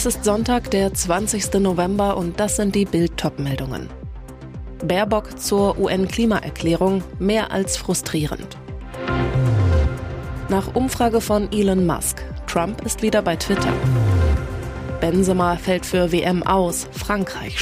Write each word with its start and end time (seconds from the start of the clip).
Es 0.00 0.06
ist 0.06 0.24
Sonntag, 0.24 0.70
der 0.70 0.94
20. 0.94 1.60
November 1.60 2.16
und 2.16 2.40
das 2.40 2.56
sind 2.56 2.74
die 2.74 2.86
Bild-Top-Meldungen. 2.86 3.90
Baerbock 4.82 5.38
zur 5.38 5.78
UN-Klimaerklärung 5.78 7.04
mehr 7.18 7.52
als 7.52 7.76
frustrierend. 7.76 8.56
Nach 10.48 10.74
Umfrage 10.74 11.20
von 11.20 11.52
Elon 11.52 11.84
Musk, 11.84 12.24
Trump 12.46 12.82
ist 12.86 13.02
wieder 13.02 13.20
bei 13.20 13.36
Twitter. 13.36 13.74
Benzema 15.02 15.56
fällt 15.56 15.84
für 15.84 16.10
WM 16.10 16.44
aus, 16.44 16.88
Frankreich 16.92 17.60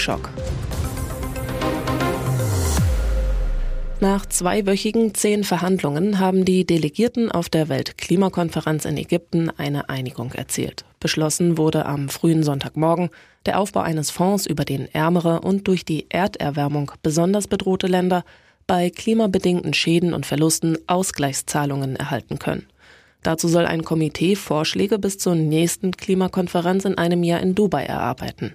Nach 4.00 4.26
zweiwöchigen 4.26 5.12
zehn 5.12 5.42
Verhandlungen 5.42 6.20
haben 6.20 6.44
die 6.44 6.64
Delegierten 6.64 7.32
auf 7.32 7.48
der 7.48 7.68
Weltklimakonferenz 7.68 8.84
in 8.84 8.96
Ägypten 8.96 9.50
eine 9.50 9.88
Einigung 9.88 10.30
erzielt. 10.34 10.84
Beschlossen 11.00 11.58
wurde 11.58 11.84
am 11.84 12.08
frühen 12.08 12.44
Sonntagmorgen 12.44 13.10
der 13.44 13.58
Aufbau 13.58 13.80
eines 13.80 14.12
Fonds, 14.12 14.46
über 14.46 14.64
den 14.64 14.86
ärmere 14.94 15.40
und 15.40 15.66
durch 15.66 15.84
die 15.84 16.06
Erderwärmung 16.10 16.92
besonders 17.02 17.48
bedrohte 17.48 17.88
Länder 17.88 18.24
bei 18.68 18.88
klimabedingten 18.88 19.74
Schäden 19.74 20.14
und 20.14 20.26
Verlusten 20.26 20.78
Ausgleichszahlungen 20.86 21.96
erhalten 21.96 22.38
können. 22.38 22.66
Dazu 23.24 23.48
soll 23.48 23.66
ein 23.66 23.82
Komitee 23.82 24.36
Vorschläge 24.36 25.00
bis 25.00 25.18
zur 25.18 25.34
nächsten 25.34 25.90
Klimakonferenz 25.90 26.84
in 26.84 26.96
einem 26.98 27.24
Jahr 27.24 27.40
in 27.40 27.56
Dubai 27.56 27.84
erarbeiten. 27.84 28.54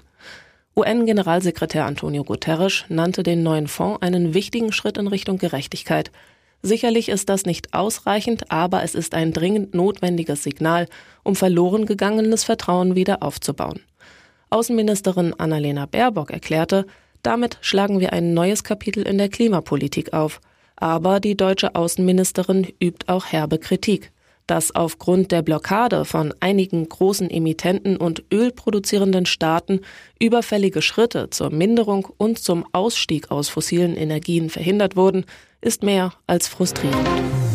UN-Generalsekretär 0.76 1.86
Antonio 1.86 2.24
Guterres 2.24 2.86
nannte 2.90 3.22
den 3.22 3.44
neuen 3.44 3.68
Fonds 3.68 4.02
einen 4.02 4.34
wichtigen 4.34 4.72
Schritt 4.72 4.98
in 4.98 5.08
Richtung 5.08 5.38
Gerechtigkeit. 5.38 6.12
Sicherlich 6.64 7.10
ist 7.10 7.30
das 7.30 7.46
nicht 7.46 7.76
ausreichend, 7.76 8.52
aber 8.52 8.82
es 8.82 8.96
ist 8.96 9.14
ein 9.14 9.34
dringend 9.34 9.76
notwendiges 9.76 10.42
Signal, 10.42 10.88
um 11.22 11.36
verloren 11.36 11.86
gegangenes 11.86 12.44
Vertrauen 12.44 12.96
wieder 12.96 13.22
aufzubauen. 13.22 13.82
Außenministerin 14.50 15.36
Annalena 15.38 15.86
Baerbock 15.86 16.32
erklärte, 16.32 16.88
damit 17.22 17.60
schlagen 17.62 18.00
wir 18.00 18.12
ein 18.12 18.34
neues 18.34 18.64
Kapitel 18.64 19.06
in 19.06 19.20
der 19.20 19.30
Klimapolitik 19.30 20.14
auf. 20.14 20.42
Aber 20.76 21.20
die 21.20 21.38
deutsche 21.38 21.76
Außenministerin 21.76 22.68
übt 22.82 23.08
auch 23.08 23.28
herbe 23.28 23.60
Kritik 23.60 24.12
dass 24.48 24.76
aufgrund 24.76 25.32
der 25.32 25.42
Blockade 25.42 26.06
von 26.06 26.34
einigen 26.40 26.88
großen 26.88 27.30
Emittenten 27.30 27.98
und 27.98 28.24
ölproduzierenden 28.32 29.26
Staaten 29.26 29.82
überfällige 30.20 30.82
Schritte 30.82 31.30
zur 31.30 31.50
Minderung 31.50 32.08
und 32.18 32.40
zum 32.40 32.66
Ausstieg 32.74 33.32
aus 33.32 33.50
fossilen 33.50 33.96
Energien 33.96 34.50
verhindert 34.50 34.96
wurden, 34.96 35.26
ist 35.62 35.84
mehr 35.84 36.14
als 36.28 36.48
frustrierend. 36.48 37.08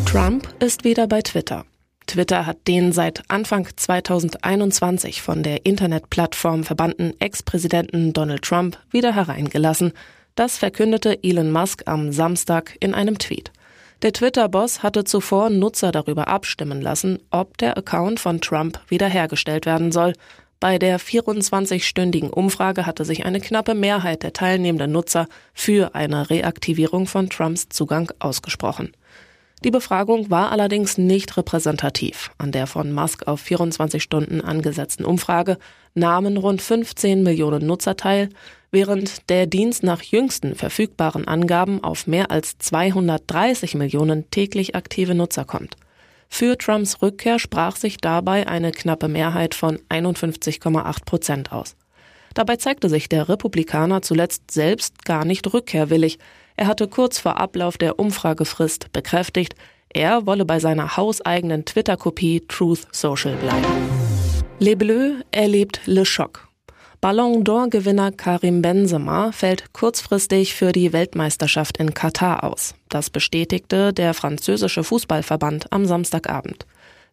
Trump 0.07 0.49
ist 0.61 0.85
wieder 0.85 1.07
bei 1.07 1.21
Twitter. 1.21 1.67
Twitter 2.07 2.47
hat 2.47 2.67
den 2.67 2.93
seit 2.93 3.23
Anfang 3.29 3.69
2021 3.77 5.21
von 5.21 5.43
der 5.43 5.67
Internetplattform 5.67 6.65
verbannten 6.65 7.13
Ex-Präsidenten 7.19 8.15
Donald 8.15 8.43
Trump 8.43 8.79
wieder 8.91 9.15
hereingelassen. 9.15 9.93
Das 10.35 10.57
verkündete 10.57 11.23
Elon 11.23 11.53
Musk 11.53 11.83
am 11.87 12.11
Samstag 12.13 12.77
in 12.81 12.95
einem 12.95 13.19
Tweet. 13.19 13.53
Der 14.03 14.13
Twitter-Boss 14.13 14.85
hatte 14.85 15.03
zuvor 15.03 15.51
Nutzer 15.51 15.91
darüber 15.91 16.29
abstimmen 16.29 16.81
lassen, 16.81 17.19
ob 17.33 17.59
der 17.59 17.77
Account 17.77 18.21
von 18.21 18.41
Trump 18.41 18.79
wiederhergestellt 18.87 19.67
werden 19.67 19.91
soll. 19.91 20.13
Bei 20.61 20.79
der 20.79 21.01
24-stündigen 21.01 22.31
Umfrage 22.31 22.87
hatte 22.87 23.05
sich 23.05 23.27
eine 23.27 23.41
knappe 23.41 23.75
Mehrheit 23.75 24.23
der 24.23 24.33
teilnehmenden 24.33 24.93
Nutzer 24.93 25.27
für 25.53 25.97
eine 25.97 26.31
Reaktivierung 26.31 27.09
von 27.09 27.29
Trumps 27.29 27.69
Zugang 27.71 28.13
ausgesprochen. 28.21 28.93
Die 29.65 29.73
Befragung 29.73 30.31
war 30.31 30.53
allerdings 30.53 30.97
nicht 30.97 31.37
repräsentativ. 31.37 32.31
An 32.39 32.53
der 32.53 32.69
von 32.69 32.93
Musk 32.93 33.27
auf 33.27 33.41
24 33.41 34.01
Stunden 34.01 34.41
angesetzten 34.41 35.05
Umfrage 35.05 35.59
nahmen 35.95 36.37
rund 36.37 36.63
15 36.63 37.25
Millionen 37.25 37.67
Nutzer 37.67 37.97
teil, 37.97 38.29
während 38.71 39.29
der 39.31 39.47
Dienst 39.47 39.83
nach 39.83 40.03
jüngsten 40.03 40.55
verfügbaren 40.55 41.27
Angaben 41.27 41.83
auf 41.83 42.07
mehr 42.07 42.31
als 42.31 42.59
230 42.59 43.75
Millionen 43.75 44.31
täglich 44.31 44.75
aktive 44.75 45.15
Nutzer 45.15 45.45
kommt. 45.45 45.77
Für 46.29 46.59
Trumps 46.59 47.01
Rückkehr 47.01 47.39
sprach 47.39 47.77
sich 47.77 47.99
dabei 47.99 48.47
eine 48.47 48.73
knappe 48.73 49.09
Mehrheit 49.09 49.55
von 49.55 49.79
51,8 49.89 51.05
Prozent 51.05 51.53
aus. 51.53 51.75
Dabei 52.35 52.57
zeigte 52.57 52.89
sich 52.89 53.09
der 53.09 53.29
Republikaner 53.29 54.03
zuletzt 54.03 54.51
selbst 54.51 55.05
gar 55.05 55.25
nicht 55.25 55.53
rückkehrwillig. 55.53 56.19
Er 56.57 56.67
hatte 56.67 56.87
kurz 56.87 57.19
vor 57.19 57.39
Ablauf 57.39 57.79
der 57.79 57.99
Umfragefrist 57.99 58.93
bekräftigt, 58.93 59.55
er 59.91 60.27
wolle 60.27 60.45
bei 60.45 60.61
seiner 60.61 60.99
hauseigenen 60.99 61.65
Twitter-Kopie 61.65 62.43
Truth 62.47 62.87
Social 62.93 63.37
bleiben. 63.37 63.65
Les 64.59 64.77
Bleus 64.77 65.23
erlebt 65.31 65.81
Le 65.87 66.05
Choc. 66.05 66.48
Ballon 67.01 67.45
d'Or-Gewinner 67.45 68.11
Karim 68.11 68.61
Benzema 68.61 69.31
fällt 69.31 69.73
kurzfristig 69.73 70.55
für 70.55 70.73
die 70.73 70.93
Weltmeisterschaft 70.93 71.77
in 71.77 71.95
Katar 71.95 72.43
aus. 72.43 72.75
Das 72.89 73.09
bestätigte 73.09 73.93
der 73.93 74.15
französische 74.15 74.83
Fußballverband 74.83 75.73
am 75.73 75.87
Samstagabend. 75.87 76.67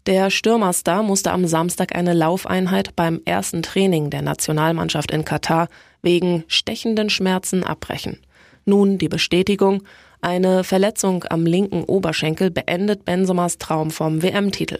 Der 0.08 0.32
Stürmerstar 0.32 1.04
musste 1.04 1.32
am 1.32 1.46
Samstag 1.46 1.96
eine 1.96 2.16
Laufeinheit 2.16 2.96
beim 2.96 3.22
ersten 3.26 3.62
Training 3.62 4.10
der 4.10 4.24
Nationalmannschaft 4.24 5.12
in 5.12 5.24
Katar 5.24 5.68
wegen 6.02 6.46
stechenden 6.48 7.12
Schmerzen 7.12 7.64
abbrechen. 7.64 8.18
Nun 8.66 8.98
die 8.98 9.10
Bestätigung, 9.10 9.84
eine 10.20 10.64
Verletzung 10.64 11.26
am 11.30 11.46
linken 11.46 11.84
Oberschenkel 11.84 12.50
beendet 12.50 13.06
Benzemas 13.06 13.60
Traum 13.60 13.92
vom 13.92 14.24
WM-Titel. 14.24 14.80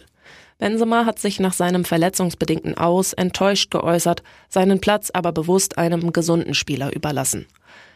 Benzema 0.58 1.04
hat 1.04 1.18
sich 1.18 1.38
nach 1.38 1.52
seinem 1.52 1.84
verletzungsbedingten 1.84 2.78
Aus 2.78 3.12
enttäuscht 3.12 3.70
geäußert, 3.70 4.22
seinen 4.48 4.80
Platz 4.80 5.10
aber 5.12 5.32
bewusst 5.32 5.76
einem 5.76 6.12
gesunden 6.12 6.54
Spieler 6.54 6.94
überlassen. 6.94 7.46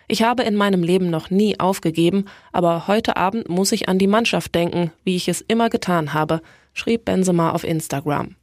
Ich 0.08 0.22
habe 0.22 0.42
in 0.42 0.56
meinem 0.56 0.82
Leben 0.82 1.08
noch 1.08 1.30
nie 1.30 1.58
aufgegeben, 1.58 2.24
aber 2.52 2.88
heute 2.88 3.16
Abend 3.16 3.48
muss 3.48 3.72
ich 3.72 3.88
an 3.88 3.98
die 3.98 4.08
Mannschaft 4.08 4.54
denken, 4.54 4.92
wie 5.04 5.16
ich 5.16 5.28
es 5.28 5.40
immer 5.40 5.70
getan 5.70 6.12
habe, 6.12 6.42
schrieb 6.74 7.04
Benzema 7.04 7.52
auf 7.52 7.64
Instagram. 7.64 8.34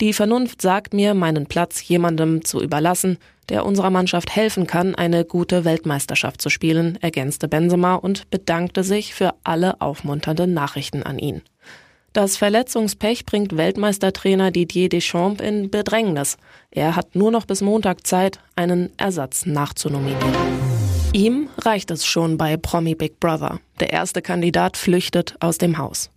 Die 0.00 0.12
Vernunft 0.12 0.60
sagt 0.60 0.92
mir, 0.92 1.14
meinen 1.14 1.46
Platz 1.46 1.86
jemandem 1.88 2.44
zu 2.44 2.62
überlassen, 2.62 3.18
der 3.48 3.64
unserer 3.64 3.90
Mannschaft 3.90 4.34
helfen 4.34 4.66
kann, 4.66 4.94
eine 4.94 5.24
gute 5.24 5.64
Weltmeisterschaft 5.64 6.40
zu 6.40 6.50
spielen, 6.50 6.98
ergänzte 7.00 7.48
Benzema 7.48 7.94
und 7.94 8.30
bedankte 8.30 8.84
sich 8.84 9.14
für 9.14 9.34
alle 9.44 9.80
aufmunternden 9.80 10.52
Nachrichten 10.52 11.02
an 11.02 11.18
ihn. 11.18 11.42
Das 12.14 12.36
Verletzungspech 12.36 13.26
bringt 13.26 13.56
Weltmeistertrainer 13.56 14.52
Didier 14.52 14.88
Deschamps 14.88 15.42
in 15.42 15.68
Bedrängnis. 15.68 16.36
Er 16.70 16.94
hat 16.94 17.16
nur 17.16 17.32
noch 17.32 17.44
bis 17.44 17.60
Montag 17.60 18.06
Zeit, 18.06 18.38
einen 18.54 18.92
Ersatz 18.96 19.46
nachzunominieren. 19.46 20.32
Ihm 21.12 21.48
reicht 21.58 21.90
es 21.90 22.06
schon 22.06 22.38
bei 22.38 22.56
Promi 22.56 22.94
Big 22.94 23.18
Brother. 23.18 23.58
Der 23.80 23.92
erste 23.92 24.22
Kandidat 24.22 24.76
flüchtet 24.76 25.34
aus 25.40 25.58
dem 25.58 25.76
Haus. 25.76 26.08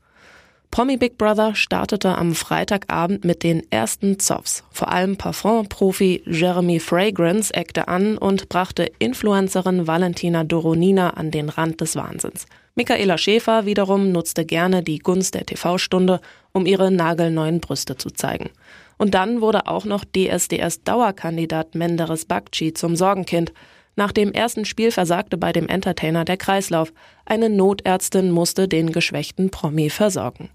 Promi 0.70 0.98
Big 0.98 1.18
Brother 1.18 1.56
startete 1.56 2.16
am 2.16 2.36
Freitagabend 2.36 3.26
mit 3.26 3.42
den 3.42 3.64
ersten 3.72 4.20
Zoffs. 4.20 4.64
Vor 4.70 4.92
allem 4.92 5.18
Parfum-Profi 5.18 6.22
Jeremy 6.28 6.80
Fragrance 6.80 7.52
eckte 7.52 7.88
an 7.88 8.20
und 8.20 8.50
brachte 8.50 8.92
Influencerin 9.00 9.88
Valentina 9.88 10.44
Doronina 10.44 11.12
an 11.12 11.32
den 11.32 11.50
Rand 11.50 11.82
des 11.82 11.96
Wahnsinns. 11.96 12.46
Michaela 12.78 13.18
Schäfer 13.18 13.66
wiederum 13.66 14.12
nutzte 14.12 14.46
gerne 14.46 14.84
die 14.84 15.00
Gunst 15.00 15.34
der 15.34 15.48
TV-Stunde, 15.48 16.22
um 16.54 16.68
ihre 16.68 16.92
nagelneuen 16.92 17.60
Brüste 17.60 17.98
zu 17.98 18.12
zeigen. 18.12 18.52
Und 19.00 19.16
dann 19.16 19.42
wurde 19.42 19.66
auch 19.66 19.86
noch 19.86 20.06
DSDS-Dauerkandidat 20.06 21.74
Menderes 21.74 22.26
Bakci 22.26 22.74
zum 22.74 22.96
Sorgenkind. 22.96 23.52
Nach 23.96 24.12
dem 24.12 24.32
ersten 24.32 24.64
Spiel 24.64 24.92
versagte 24.92 25.38
bei 25.40 25.52
dem 25.52 25.68
Entertainer 25.68 26.24
der 26.24 26.38
Kreislauf. 26.38 26.94
Eine 27.26 27.50
Notärztin 27.50 28.30
musste 28.30 28.68
den 28.68 28.92
geschwächten 28.92 29.50
Promi 29.50 29.90
versorgen. 29.90 30.52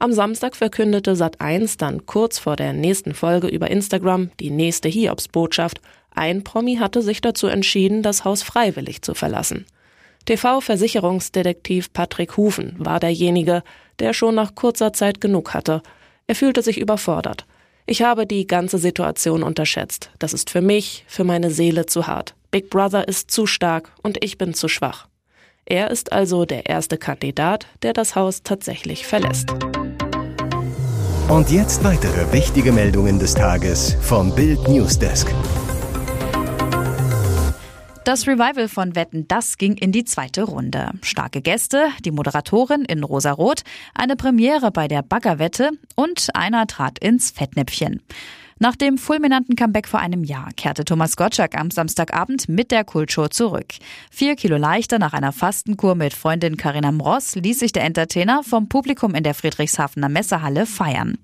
Am 0.00 0.12
Samstag 0.12 0.56
verkündete 0.56 1.12
Sat1 1.12 1.78
dann 1.78 2.06
kurz 2.06 2.40
vor 2.40 2.56
der 2.56 2.72
nächsten 2.72 3.14
Folge 3.14 3.46
über 3.46 3.70
Instagram 3.70 4.32
die 4.40 4.50
nächste 4.50 4.88
Hiobsbotschaft. 4.88 5.80
Ein 6.10 6.42
Promi 6.42 6.78
hatte 6.78 7.02
sich 7.02 7.20
dazu 7.20 7.46
entschieden, 7.46 8.02
das 8.02 8.24
Haus 8.24 8.42
freiwillig 8.42 9.02
zu 9.02 9.14
verlassen. 9.14 9.64
TV-Versicherungsdetektiv 10.24 11.92
Patrick 11.92 12.36
Hufen 12.36 12.74
war 12.78 13.00
derjenige, 13.00 13.62
der 13.98 14.12
schon 14.12 14.34
nach 14.34 14.54
kurzer 14.54 14.92
Zeit 14.92 15.20
genug 15.20 15.54
hatte. 15.54 15.82
Er 16.26 16.34
fühlte 16.34 16.62
sich 16.62 16.78
überfordert. 16.78 17.46
Ich 17.86 18.02
habe 18.02 18.26
die 18.26 18.46
ganze 18.46 18.78
Situation 18.78 19.42
unterschätzt. 19.42 20.10
Das 20.18 20.32
ist 20.32 20.50
für 20.50 20.60
mich, 20.60 21.04
für 21.08 21.24
meine 21.24 21.50
Seele 21.50 21.86
zu 21.86 22.06
hart. 22.06 22.34
Big 22.50 22.70
Brother 22.70 23.08
ist 23.08 23.30
zu 23.30 23.46
stark 23.46 23.92
und 24.02 24.22
ich 24.22 24.38
bin 24.38 24.54
zu 24.54 24.68
schwach. 24.68 25.08
Er 25.64 25.90
ist 25.90 26.12
also 26.12 26.44
der 26.44 26.66
erste 26.66 26.98
Kandidat, 26.98 27.66
der 27.82 27.92
das 27.92 28.14
Haus 28.14 28.42
tatsächlich 28.42 29.06
verlässt. 29.06 29.50
Und 31.28 31.50
jetzt 31.50 31.82
weitere 31.82 32.32
wichtige 32.32 32.72
Meldungen 32.72 33.18
des 33.18 33.34
Tages 33.34 33.96
vom 34.00 34.34
Bild 34.34 34.68
Newsdesk. 34.68 35.28
Das 38.04 38.26
Revival 38.26 38.66
von 38.66 38.96
Wetten, 38.96 39.28
das 39.28 39.58
ging 39.58 39.74
in 39.74 39.92
die 39.92 40.04
zweite 40.04 40.42
Runde. 40.42 40.90
Starke 41.02 41.40
Gäste, 41.40 41.86
die 42.04 42.10
Moderatorin 42.10 42.84
in 42.84 43.04
Rosarot, 43.04 43.62
eine 43.94 44.16
Premiere 44.16 44.72
bei 44.72 44.88
der 44.88 45.02
Baggerwette 45.02 45.70
und 45.94 46.34
einer 46.34 46.66
trat 46.66 46.98
ins 46.98 47.30
Fettnäpfchen. 47.30 48.02
Nach 48.58 48.74
dem 48.74 48.98
fulminanten 48.98 49.54
Comeback 49.54 49.86
vor 49.86 50.00
einem 50.00 50.24
Jahr 50.24 50.48
kehrte 50.56 50.84
Thomas 50.84 51.16
Gottschalk 51.16 51.56
am 51.56 51.70
Samstagabend 51.70 52.48
mit 52.48 52.72
der 52.72 52.82
Kultshow 52.82 53.28
zurück. 53.28 53.66
Vier 54.10 54.34
Kilo 54.34 54.56
leichter 54.56 54.98
nach 54.98 55.12
einer 55.12 55.32
Fastenkur 55.32 55.94
mit 55.94 56.12
Freundin 56.12 56.56
Carina 56.56 56.90
Mross 56.90 57.36
ließ 57.36 57.60
sich 57.60 57.70
der 57.70 57.84
Entertainer 57.84 58.42
vom 58.42 58.68
Publikum 58.68 59.14
in 59.14 59.22
der 59.22 59.34
Friedrichshafener 59.34 60.08
Messehalle 60.08 60.66
feiern. 60.66 61.18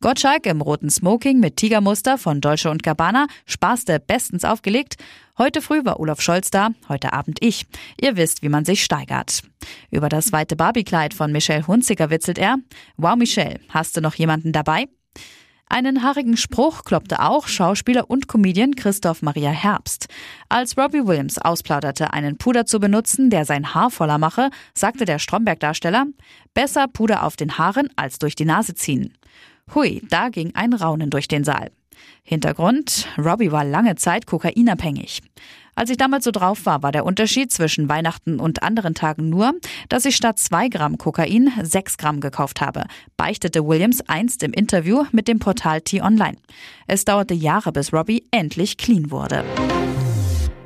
Gottschalk 0.00 0.46
im 0.46 0.60
roten 0.60 0.90
Smoking 0.90 1.40
mit 1.40 1.56
Tigermuster 1.56 2.18
von 2.18 2.40
Dolce 2.40 2.70
und 2.70 2.84
Gabbana 2.84 3.26
spaßte 3.46 3.98
bestens 3.98 4.44
aufgelegt. 4.44 4.94
Heute 5.36 5.60
früh 5.60 5.84
war 5.84 5.98
Olaf 5.98 6.20
Scholz 6.20 6.50
da, 6.50 6.68
heute 6.88 7.12
Abend 7.12 7.38
ich. 7.40 7.66
Ihr 8.00 8.16
wisst, 8.16 8.42
wie 8.42 8.48
man 8.48 8.64
sich 8.64 8.84
steigert. 8.84 9.42
Über 9.90 10.08
das 10.08 10.30
weite 10.30 10.54
Barbiekleid 10.54 11.14
von 11.14 11.32
Michelle 11.32 11.66
Hunziker 11.66 12.10
witzelt 12.10 12.38
er. 12.38 12.58
Wow, 12.96 13.16
Michelle, 13.16 13.58
hast 13.70 13.96
du 13.96 14.00
noch 14.00 14.14
jemanden 14.14 14.52
dabei? 14.52 14.86
Einen 15.68 16.04
haarigen 16.04 16.36
Spruch 16.36 16.84
kloppte 16.84 17.20
auch 17.20 17.48
Schauspieler 17.48 18.08
und 18.08 18.28
Comedian 18.28 18.76
Christoph 18.76 19.20
Maria 19.22 19.50
Herbst. 19.50 20.06
Als 20.48 20.78
Robbie 20.78 21.04
Williams 21.04 21.38
ausplauderte, 21.38 22.12
einen 22.12 22.38
Puder 22.38 22.66
zu 22.66 22.78
benutzen, 22.78 23.30
der 23.30 23.44
sein 23.44 23.74
Haar 23.74 23.90
voller 23.90 24.18
mache, 24.18 24.50
sagte 24.74 25.04
der 25.06 25.18
Stromberg-Darsteller, 25.18 26.06
besser 26.54 26.86
Puder 26.86 27.24
auf 27.24 27.34
den 27.34 27.58
Haaren 27.58 27.88
als 27.96 28.20
durch 28.20 28.36
die 28.36 28.44
Nase 28.44 28.74
ziehen. 28.74 29.12
Hui, 29.74 30.02
da 30.08 30.28
ging 30.28 30.52
ein 30.54 30.72
Raunen 30.72 31.10
durch 31.10 31.28
den 31.28 31.44
Saal. 31.44 31.70
Hintergrund, 32.22 33.06
Robbie 33.18 33.52
war 33.52 33.64
lange 33.64 33.96
Zeit 33.96 34.26
kokainabhängig. 34.26 35.20
Als 35.74 35.90
ich 35.90 35.96
damals 35.96 36.24
so 36.24 36.32
drauf 36.32 36.66
war, 36.66 36.82
war 36.82 36.90
der 36.90 37.06
Unterschied 37.06 37.52
zwischen 37.52 37.88
Weihnachten 37.88 38.40
und 38.40 38.64
anderen 38.64 38.94
Tagen 38.94 39.28
nur, 39.28 39.52
dass 39.88 40.04
ich 40.04 40.16
statt 40.16 40.38
zwei 40.38 40.68
Gramm 40.68 40.98
Kokain 40.98 41.52
sechs 41.62 41.96
Gramm 41.98 42.20
gekauft 42.20 42.60
habe, 42.60 42.84
beichtete 43.16 43.64
Williams 43.64 44.00
einst 44.08 44.42
im 44.42 44.52
Interview 44.52 45.04
mit 45.12 45.28
dem 45.28 45.38
Portal 45.38 45.80
T-Online. 45.80 46.36
Es 46.88 47.04
dauerte 47.04 47.34
Jahre, 47.34 47.70
bis 47.70 47.92
Robbie 47.92 48.26
endlich 48.32 48.76
clean 48.76 49.12
wurde. 49.12 49.44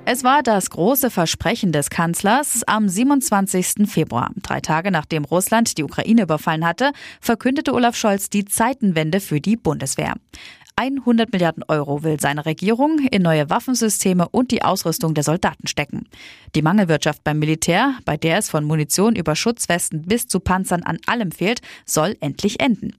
Es 0.04 0.24
war 0.24 0.42
das 0.42 0.70
große 0.70 1.10
Versprechen 1.10 1.70
des 1.70 1.88
Kanzlers. 1.88 2.64
Am 2.66 2.88
27. 2.88 3.88
Februar, 3.88 4.30
drei 4.42 4.60
Tage 4.60 4.90
nachdem 4.90 5.24
Russland 5.24 5.78
die 5.78 5.84
Ukraine 5.84 6.22
überfallen 6.22 6.66
hatte, 6.66 6.90
verkündete 7.20 7.72
Olaf 7.72 7.94
Scholz 7.94 8.28
die 8.28 8.44
Zeitenwende 8.44 9.20
für 9.20 9.40
die 9.40 9.56
Bundeswehr. 9.56 10.14
100 10.74 11.32
Milliarden 11.32 11.62
Euro 11.68 12.02
will 12.02 12.18
seine 12.18 12.46
Regierung 12.46 12.98
in 13.10 13.22
neue 13.22 13.48
Waffensysteme 13.48 14.28
und 14.28 14.50
die 14.50 14.62
Ausrüstung 14.62 15.14
der 15.14 15.22
Soldaten 15.22 15.68
stecken. 15.68 16.08
Die 16.56 16.62
Mangelwirtschaft 16.62 17.22
beim 17.22 17.38
Militär, 17.38 17.94
bei 18.04 18.16
der 18.16 18.38
es 18.38 18.50
von 18.50 18.64
Munition 18.64 19.14
über 19.14 19.36
Schutzwesten 19.36 20.02
bis 20.02 20.26
zu 20.26 20.40
Panzern 20.40 20.82
an 20.82 20.98
allem 21.06 21.30
fehlt, 21.30 21.60
soll 21.84 22.16
endlich 22.20 22.60
enden. 22.60 22.94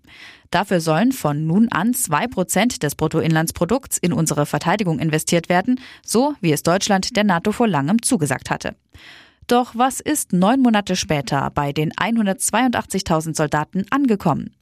Dafür 0.53 0.81
sollen 0.81 1.13
von 1.13 1.47
nun 1.47 1.67
an 1.69 1.95
zwei 1.95 2.27
Prozent 2.27 2.83
des 2.83 2.93
Bruttoinlandsprodukts 2.93 3.97
in 3.97 4.13
unsere 4.13 4.45
Verteidigung 4.45 4.99
investiert 4.99 5.49
werden, 5.49 5.79
so 6.05 6.35
wie 6.41 6.51
es 6.51 6.61
Deutschland 6.61 7.15
der 7.15 7.23
NATO 7.23 7.51
vor 7.51 7.67
langem 7.67 8.03
zugesagt 8.03 8.51
hatte. 8.51 8.75
Doch 9.47 9.73
was 9.73 9.99
ist 9.99 10.31
neun 10.31 10.61
Monate 10.61 10.95
später 10.95 11.49
bei 11.49 11.73
den 11.73 11.91
182.000 11.91 13.35
Soldaten 13.35 13.85
angekommen? 13.89 14.53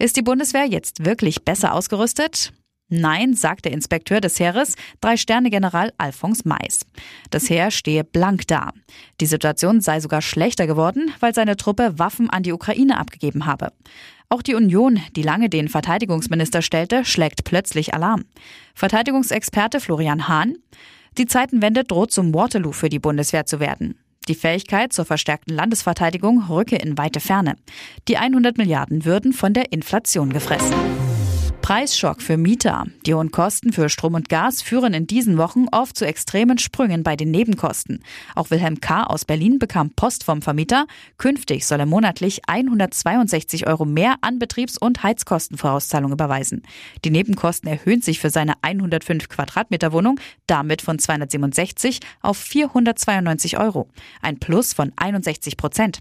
Ist 0.00 0.16
die 0.16 0.22
Bundeswehr 0.22 0.66
jetzt 0.66 1.04
wirklich 1.04 1.44
besser 1.44 1.74
ausgerüstet? 1.74 2.52
Nein, 2.88 3.34
sagt 3.34 3.64
der 3.64 3.72
Inspekteur 3.72 4.20
des 4.20 4.38
Heeres, 4.38 4.76
Drei-Sterne-General 5.00 5.92
Alphons 5.98 6.44
Mais. 6.44 6.86
Das 7.30 7.50
Heer 7.50 7.72
stehe 7.72 8.04
blank 8.04 8.46
da. 8.46 8.70
Die 9.20 9.26
Situation 9.26 9.80
sei 9.80 9.98
sogar 9.98 10.22
schlechter 10.22 10.68
geworden, 10.68 11.10
weil 11.18 11.34
seine 11.34 11.56
Truppe 11.56 11.98
Waffen 11.98 12.30
an 12.30 12.44
die 12.44 12.52
Ukraine 12.52 12.98
abgegeben 12.98 13.46
habe. 13.46 13.72
Auch 14.28 14.42
die 14.42 14.54
Union, 14.54 15.00
die 15.16 15.22
lange 15.22 15.48
den 15.48 15.68
Verteidigungsminister 15.68 16.62
stellte, 16.62 17.04
schlägt 17.04 17.44
plötzlich 17.44 17.92
Alarm. 17.92 18.24
Verteidigungsexperte 18.74 19.80
Florian 19.80 20.28
Hahn. 20.28 20.56
Die 21.18 21.26
Zeitenwende 21.26 21.82
droht 21.82 22.12
zum 22.12 22.34
Waterloo 22.34 22.72
für 22.72 22.88
die 22.88 22.98
Bundeswehr 22.98 23.46
zu 23.46 23.58
werden. 23.58 23.98
Die 24.28 24.34
Fähigkeit 24.34 24.92
zur 24.92 25.04
verstärkten 25.04 25.54
Landesverteidigung 25.54 26.44
rücke 26.48 26.76
in 26.76 26.98
weite 26.98 27.20
Ferne. 27.20 27.56
Die 28.08 28.16
100 28.16 28.58
Milliarden 28.58 29.04
würden 29.04 29.32
von 29.32 29.54
der 29.54 29.72
Inflation 29.72 30.32
gefressen. 30.32 30.74
Preisschock 31.66 32.22
für 32.22 32.36
Mieter. 32.36 32.84
Die 33.06 33.14
hohen 33.14 33.32
Kosten 33.32 33.72
für 33.72 33.88
Strom 33.88 34.14
und 34.14 34.28
Gas 34.28 34.62
führen 34.62 34.94
in 34.94 35.08
diesen 35.08 35.36
Wochen 35.36 35.66
oft 35.72 35.96
zu 35.96 36.06
extremen 36.06 36.58
Sprüngen 36.58 37.02
bei 37.02 37.16
den 37.16 37.32
Nebenkosten. 37.32 38.04
Auch 38.36 38.50
Wilhelm 38.50 38.80
K. 38.80 39.02
aus 39.02 39.24
Berlin 39.24 39.58
bekam 39.58 39.90
Post 39.90 40.22
vom 40.22 40.42
Vermieter. 40.42 40.86
Künftig 41.18 41.66
soll 41.66 41.80
er 41.80 41.86
monatlich 41.86 42.42
162 42.48 43.66
Euro 43.66 43.84
mehr 43.84 44.14
an 44.20 44.38
Betriebs- 44.38 44.78
und 44.78 45.02
Heizkostenvorauszahlung 45.02 46.12
überweisen. 46.12 46.62
Die 47.04 47.10
Nebenkosten 47.10 47.68
erhöhen 47.68 48.00
sich 48.00 48.20
für 48.20 48.30
seine 48.30 48.52
105 48.62 49.28
Quadratmeter 49.28 49.90
Wohnung 49.90 50.20
damit 50.46 50.82
von 50.82 51.00
267 51.00 51.98
auf 52.20 52.36
492 52.36 53.58
Euro. 53.58 53.88
Ein 54.22 54.38
Plus 54.38 54.72
von 54.72 54.92
61 54.94 55.56
Prozent. 55.56 56.00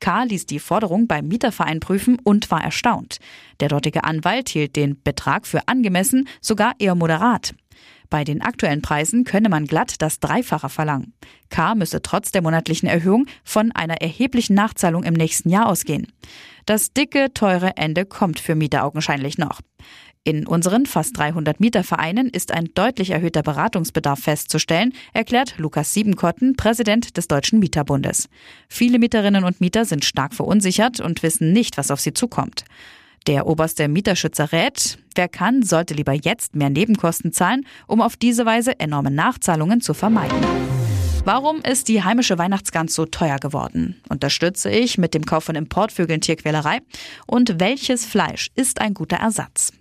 K. 0.00 0.24
ließ 0.24 0.46
die 0.46 0.58
Forderung 0.58 1.06
beim 1.06 1.28
Mieterverein 1.28 1.80
prüfen 1.80 2.18
und 2.22 2.50
war 2.50 2.62
erstaunt. 2.62 3.18
Der 3.60 3.68
dortige 3.68 4.04
Anwalt 4.04 4.48
hielt 4.48 4.76
den 4.76 5.02
Betrag 5.02 5.46
für 5.46 5.66
angemessen, 5.66 6.28
sogar 6.40 6.74
eher 6.78 6.94
moderat. 6.94 7.54
Bei 8.10 8.24
den 8.24 8.40
aktuellen 8.40 8.80
Preisen 8.80 9.24
könne 9.24 9.50
man 9.50 9.66
glatt 9.66 10.00
das 10.00 10.18
Dreifache 10.18 10.70
verlangen. 10.70 11.12
K. 11.50 11.74
müsse 11.74 12.00
trotz 12.00 12.32
der 12.32 12.42
monatlichen 12.42 12.88
Erhöhung 12.88 13.26
von 13.44 13.70
einer 13.72 14.00
erheblichen 14.00 14.54
Nachzahlung 14.54 15.02
im 15.04 15.14
nächsten 15.14 15.50
Jahr 15.50 15.66
ausgehen. 15.66 16.06
Das 16.64 16.92
dicke, 16.92 17.32
teure 17.34 17.76
Ende 17.76 18.06
kommt 18.06 18.40
für 18.40 18.54
Mieter 18.54 18.84
augenscheinlich 18.84 19.36
noch. 19.36 19.60
In 20.24 20.46
unseren 20.46 20.86
fast 20.86 21.16
300 21.16 21.60
Mietervereinen 21.60 22.28
ist 22.28 22.52
ein 22.52 22.68
deutlich 22.74 23.10
erhöhter 23.10 23.42
Beratungsbedarf 23.42 24.20
festzustellen, 24.20 24.92
erklärt 25.12 25.54
Lukas 25.58 25.94
Siebenkotten, 25.94 26.56
Präsident 26.56 27.16
des 27.16 27.28
Deutschen 27.28 27.58
Mieterbundes. 27.58 28.28
Viele 28.68 28.98
Mieterinnen 28.98 29.44
und 29.44 29.60
Mieter 29.60 29.84
sind 29.84 30.04
stark 30.04 30.34
verunsichert 30.34 31.00
und 31.00 31.22
wissen 31.22 31.52
nicht, 31.52 31.78
was 31.78 31.90
auf 31.90 32.00
sie 32.00 32.12
zukommt. 32.12 32.64
Der 33.26 33.46
oberste 33.46 33.88
Mieterschützer 33.88 34.52
rät, 34.52 34.98
wer 35.14 35.28
kann, 35.28 35.62
sollte 35.62 35.94
lieber 35.94 36.12
jetzt 36.12 36.54
mehr 36.54 36.70
Nebenkosten 36.70 37.32
zahlen, 37.32 37.66
um 37.86 38.00
auf 38.00 38.16
diese 38.16 38.46
Weise 38.46 38.78
enorme 38.80 39.10
Nachzahlungen 39.10 39.80
zu 39.80 39.92
vermeiden. 39.92 40.38
Warum 41.24 41.60
ist 41.60 41.88
die 41.88 42.02
heimische 42.02 42.38
Weihnachtsgans 42.38 42.94
so 42.94 43.04
teuer 43.04 43.38
geworden? 43.38 44.00
Unterstütze 44.08 44.70
ich 44.70 44.96
mit 44.96 45.12
dem 45.12 45.26
Kauf 45.26 45.44
von 45.44 45.56
Importvögeln 45.56 46.22
Tierquälerei? 46.22 46.78
Und 47.26 47.60
welches 47.60 48.06
Fleisch 48.06 48.50
ist 48.54 48.80
ein 48.80 48.94
guter 48.94 49.18
Ersatz? 49.18 49.72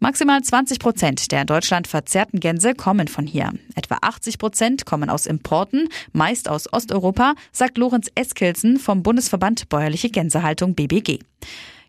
Maximal 0.00 0.40
20 0.40 0.78
Prozent 0.78 1.32
der 1.32 1.40
in 1.40 1.46
Deutschland 1.48 1.88
verzehrten 1.88 2.38
Gänse 2.38 2.74
kommen 2.74 3.08
von 3.08 3.26
hier. 3.26 3.52
Etwa 3.74 3.98
80 4.00 4.38
Prozent 4.38 4.86
kommen 4.86 5.10
aus 5.10 5.26
Importen, 5.26 5.88
meist 6.12 6.48
aus 6.48 6.72
Osteuropa, 6.72 7.34
sagt 7.50 7.78
Lorenz 7.78 8.08
Eskilsen 8.14 8.78
vom 8.78 9.02
Bundesverband 9.02 9.68
Bäuerliche 9.68 10.10
Gänsehaltung 10.10 10.74
BBG. 10.74 11.18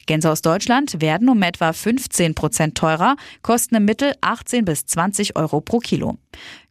Gänse 0.09 0.31
aus 0.31 0.41
Deutschland 0.41 1.01
werden 1.01 1.29
um 1.29 1.39
etwa 1.43 1.71
15 1.71 2.33
Prozent 2.33 2.75
teurer, 2.75 3.15
kosten 3.43 3.75
im 3.75 3.85
Mittel 3.85 4.13
18 4.21 4.65
bis 4.65 4.87
20 4.87 5.35
Euro 5.35 5.61
pro 5.61 5.77
Kilo. 5.77 6.17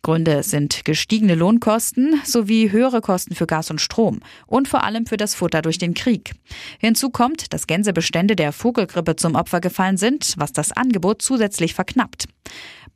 Gründe 0.02 0.42
sind 0.42 0.84
gestiegene 0.84 1.36
Lohnkosten 1.36 2.20
sowie 2.24 2.72
höhere 2.72 3.00
Kosten 3.00 3.36
für 3.36 3.46
Gas 3.46 3.70
und 3.70 3.80
Strom 3.80 4.18
und 4.48 4.66
vor 4.66 4.82
allem 4.82 5.06
für 5.06 5.16
das 5.16 5.36
Futter 5.36 5.62
durch 5.62 5.78
den 5.78 5.94
Krieg. 5.94 6.32
Hinzu 6.80 7.10
kommt, 7.10 7.52
dass 7.52 7.68
Gänsebestände 7.68 8.34
der 8.34 8.52
Vogelgrippe 8.52 9.14
zum 9.14 9.36
Opfer 9.36 9.60
gefallen 9.60 9.98
sind, 9.98 10.34
was 10.36 10.52
das 10.52 10.72
Angebot 10.72 11.22
zusätzlich 11.22 11.74
verknappt. 11.74 12.24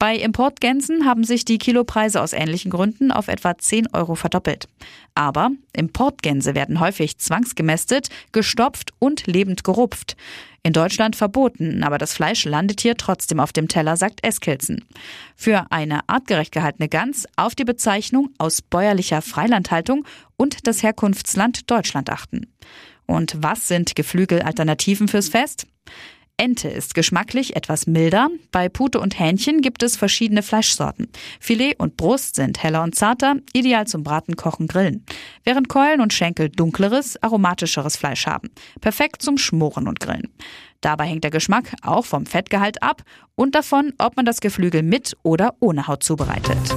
Bei 0.02 0.16
Importgänsen 0.16 1.06
haben 1.06 1.23
sich 1.23 1.44
die 1.44 1.59
Kilopreise 1.59 2.21
aus 2.21 2.32
ähnlichen 2.32 2.73
Gründen 2.73 3.12
auf 3.12 3.28
etwa 3.28 3.56
10 3.56 3.94
Euro 3.94 4.16
verdoppelt. 4.16 4.66
Aber 5.14 5.52
Importgänse 5.73 6.56
werden 6.56 6.80
häufig 6.80 7.18
zwangsgemästet, 7.18 8.09
gestopft 8.32 8.90
und 8.99 9.28
lebend 9.28 9.62
gerupft. 9.62 10.16
In 10.64 10.73
Deutschland 10.73 11.14
verboten, 11.14 11.85
aber 11.85 11.99
das 11.99 12.14
Fleisch 12.14 12.44
landet 12.44 12.80
hier 12.80 12.97
trotzdem 12.97 13.38
auf 13.38 13.52
dem 13.52 13.68
Teller, 13.68 13.97
sagt 13.97 14.26
Eskilzen. 14.26 14.85
Für 15.37 15.71
eine 15.71 16.00
artgerecht 16.09 16.50
gehaltene 16.50 16.88
Gans 16.88 17.28
auf 17.37 17.54
die 17.54 17.62
Bezeichnung 17.64 18.30
aus 18.38 18.61
bäuerlicher 18.61 19.23
Freilandhaltung 19.23 20.04
und 20.37 20.66
das 20.66 20.82
Herkunftsland 20.82 21.71
Deutschland 21.71 22.11
achten. 22.11 22.52
Und 23.06 23.37
was 23.38 23.68
sind 23.68 23.94
Geflügelalternativen 23.94 25.06
fürs 25.06 25.28
Fest? 25.28 25.68
Ente 26.37 26.69
ist 26.69 26.95
geschmacklich 26.95 27.55
etwas 27.57 27.87
milder. 27.87 28.29
Bei 28.51 28.69
Pute 28.69 28.99
und 28.99 29.19
Hähnchen 29.19 29.61
gibt 29.61 29.83
es 29.83 29.97
verschiedene 29.97 30.43
Fleischsorten. 30.43 31.09
Filet 31.39 31.75
und 31.79 31.97
Brust 31.97 32.37
sind 32.37 32.62
heller 32.62 32.83
und 32.83 32.95
zarter, 32.95 33.37
ideal 33.53 33.87
zum 33.87 34.03
Braten, 34.03 34.37
Kochen, 34.37 34.67
Grillen. 34.67 35.05
Während 35.45 35.69
Keulen 35.69 36.01
und 36.01 36.12
Schenkel 36.12 36.49
dunkleres, 36.49 37.23
aromatischeres 37.23 37.97
Fleisch 37.97 38.27
haben. 38.27 38.51
Perfekt 38.81 39.23
zum 39.23 39.39
Schmoren 39.39 39.87
und 39.87 40.01
Grillen. 40.01 40.33
Dabei 40.81 41.05
hängt 41.05 41.23
der 41.23 41.31
Geschmack 41.31 41.75
auch 41.83 42.05
vom 42.05 42.27
Fettgehalt 42.27 42.83
ab 42.83 43.03
und 43.37 43.55
davon, 43.55 43.93
ob 43.99 44.17
man 44.17 44.27
das 44.27 44.41
Geflügel 44.41 44.83
mit 44.83 45.17
oder 45.23 45.55
ohne 45.61 45.87
Haut 45.87 46.03
zubereitet. 46.03 46.77